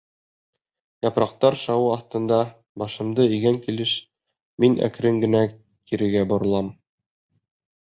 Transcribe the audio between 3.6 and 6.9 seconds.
килеш, мин әкрен генә кирегә боролам.